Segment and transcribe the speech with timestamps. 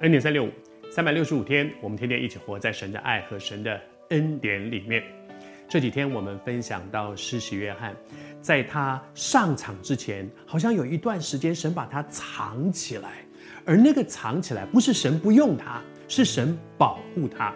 [0.00, 0.50] 恩典三六五，
[0.90, 5.02] 三百六十五天，我们天天一起活在神的爱和神的恩典里面。
[5.66, 7.96] 这几天我们分享到施洗约翰，
[8.42, 13.24] 在他上场之前，好像有一段时间神把他藏起来，
[13.64, 17.54] 而那个藏起来不是神不用他，是神保护他，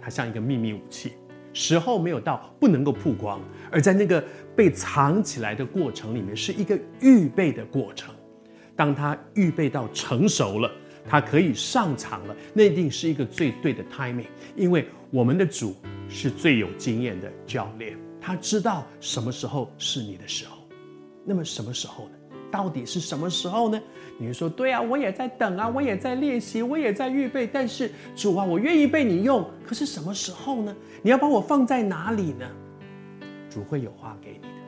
[0.00, 1.14] 他像一个秘密武器，
[1.52, 8.14] 时候没有到不能够曝光，而在那个被藏起来的过程里面，是一个预备的过程，
[8.76, 10.70] 当他预备到成熟了。
[11.08, 15.74] 他可以上场了，那一定是一个最对的 timing，因为我们的主
[16.08, 20.58] 是最有经验的教练，他知道什么时候是你的时候。
[21.24, 22.12] 那么什么时候呢？
[22.50, 23.80] 到底是什么时候呢？
[24.18, 27.46] 你说，对啊，我也在等啊，我也在练习，我也在预备。
[27.46, 30.74] 但是主啊，我愿意被你用，可是什么时候呢？
[31.00, 32.46] 你要把我放在哪里呢？
[33.48, 34.59] 主会有话给你的。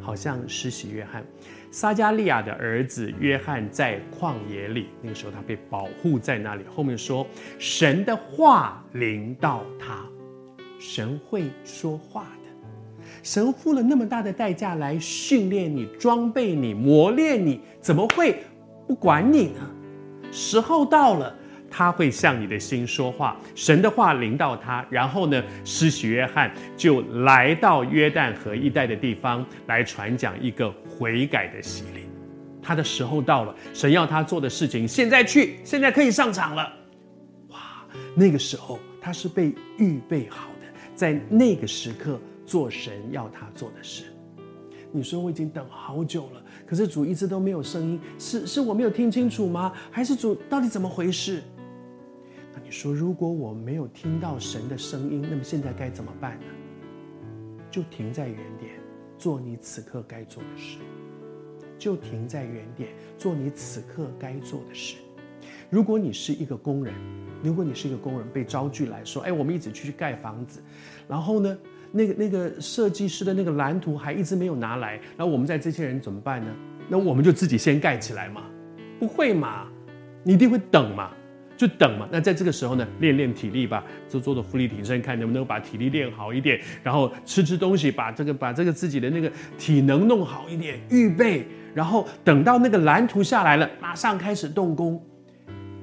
[0.00, 1.24] 好像施洗约翰，
[1.70, 6.64] 撒迦利亚的儿子约翰在旷野里，那个时候他被保护在那里。
[6.74, 7.26] 后面说，
[7.58, 10.04] 神的话临到他，
[10.78, 18.42] 神会说话的，神付了那么大的代价来训练你、装备你、磨练你，怎么会
[18.86, 19.70] 不管你呢？
[20.30, 21.34] 时候到了。
[21.70, 32.02] 他会向你的心说话，神的话临到他，然后呢，施洗约翰就来到约旦河一带的地方来传讲一个悔改的洗礼。
[32.62, 36.72] 他的时候到了，神要他做的事情，现在去，现在可以上场了。
[37.48, 37.58] 哇，
[38.14, 44.04] 那个时候他是被预备好的，在那个时刻做神要他做的事。
[44.90, 49.72] 你说我已经等好久了，可是主一直都没有声音，是是我没有听清楚吗？
[49.90, 51.42] 还是主到底怎么回事？
[52.64, 56.46] 你说，如果我没有听到神的声音，那么现在该怎么办呢？
[57.70, 58.72] 就停在原点，
[59.18, 60.78] 做你此刻该做的事。
[61.78, 64.96] 就停在原点，做你此刻该做的事。
[65.70, 66.92] 如果你是一个工人，
[67.42, 70.60] 如果你是一个工人被招聚来说，哎，我们一起去盖房子，
[71.06, 71.58] 然后呢，
[71.92, 76.52] 那个那个设计师的那个蓝图还一直没有拿来，然后我们在这些人怎么办呢？
[76.88, 78.42] 那我们就自己先盖起来嘛？
[78.98, 79.68] 不会嘛？
[80.24, 81.12] 你一定会等嘛？
[81.58, 95.04] 就等嘛，那在这个时候呢，练练体力吧，做做的伏地挺身，看能不能把体力练好一点，然后吃吃东西，把这个把这个自己的那个体能弄好一点，预备，然后等到那个蓝图下来了，马上开始动工。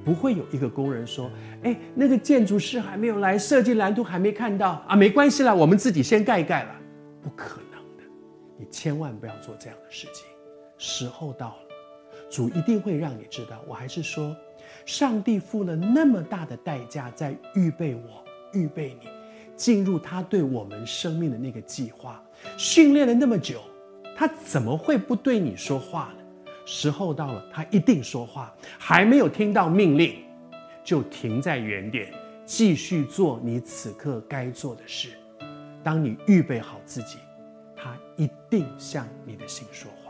[0.02, 1.28] 不会有一个工人说
[1.64, 6.70] ：“哎，那个建筑师还没有来，设计蓝图还没看到啊，没关系啦，我们自己先盖一盖了。”
[7.22, 8.04] 不可能的，
[8.56, 10.24] 你千万不要做这样的事情。
[10.78, 11.56] 时候到了，
[12.30, 13.62] 主一定会让你知道。
[13.68, 14.34] 我还是说。
[14.84, 19.08] 上帝付了那么大的代价，在预备我，预备你，
[19.56, 22.22] 进入他对我们生命的那个计划。
[22.58, 23.62] 训练了那么久，
[24.16, 26.22] 他怎么会不对你说话呢？
[26.64, 28.54] 时候到了，他一定说话。
[28.78, 30.16] 还没有听到命令，
[30.84, 32.12] 就停在原点，
[32.44, 35.10] 继续做你此刻该做的事。
[35.82, 37.18] 当你预备好自己，
[37.76, 40.05] 他一定向你的心说话。